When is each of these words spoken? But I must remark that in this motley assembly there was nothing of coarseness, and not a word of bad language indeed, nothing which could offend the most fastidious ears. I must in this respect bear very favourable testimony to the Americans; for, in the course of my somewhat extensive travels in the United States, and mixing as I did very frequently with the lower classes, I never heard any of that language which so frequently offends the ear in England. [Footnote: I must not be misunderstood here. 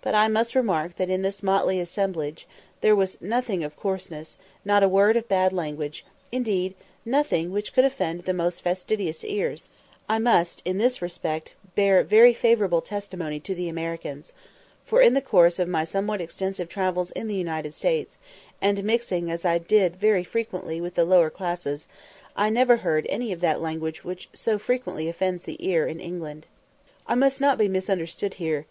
But 0.00 0.14
I 0.14 0.26
must 0.26 0.54
remark 0.54 0.96
that 0.96 1.10
in 1.10 1.20
this 1.20 1.42
motley 1.42 1.80
assembly 1.80 2.34
there 2.80 2.96
was 2.96 3.20
nothing 3.20 3.62
of 3.62 3.76
coarseness, 3.76 4.38
and 4.60 4.64
not 4.64 4.82
a 4.82 4.88
word 4.88 5.18
of 5.18 5.28
bad 5.28 5.52
language 5.52 6.02
indeed, 6.32 6.74
nothing 7.04 7.52
which 7.52 7.74
could 7.74 7.84
offend 7.84 8.20
the 8.20 8.32
most 8.32 8.62
fastidious 8.62 9.22
ears. 9.22 9.68
I 10.08 10.18
must 10.18 10.62
in 10.64 10.78
this 10.78 11.02
respect 11.02 11.56
bear 11.74 12.02
very 12.02 12.32
favourable 12.32 12.80
testimony 12.80 13.38
to 13.40 13.54
the 13.54 13.68
Americans; 13.68 14.32
for, 14.86 15.02
in 15.02 15.12
the 15.12 15.20
course 15.20 15.58
of 15.58 15.68
my 15.68 15.84
somewhat 15.84 16.22
extensive 16.22 16.70
travels 16.70 17.10
in 17.10 17.28
the 17.28 17.34
United 17.36 17.74
States, 17.74 18.16
and 18.62 18.82
mixing 18.82 19.30
as 19.30 19.44
I 19.44 19.58
did 19.58 19.96
very 19.96 20.24
frequently 20.24 20.80
with 20.80 20.94
the 20.94 21.04
lower 21.04 21.28
classes, 21.28 21.86
I 22.34 22.48
never 22.48 22.76
heard 22.78 23.04
any 23.10 23.30
of 23.30 23.42
that 23.42 23.60
language 23.60 24.04
which 24.04 24.30
so 24.32 24.58
frequently 24.58 25.06
offends 25.06 25.42
the 25.42 25.58
ear 25.62 25.86
in 25.86 26.00
England. 26.00 26.46
[Footnote: 27.00 27.12
I 27.12 27.14
must 27.16 27.40
not 27.42 27.58
be 27.58 27.68
misunderstood 27.68 28.32
here. 28.40 28.64